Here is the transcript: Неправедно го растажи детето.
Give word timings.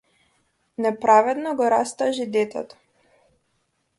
Неправедно 0.83 1.53
го 1.59 1.69
растажи 1.73 2.25
детето. 2.37 2.75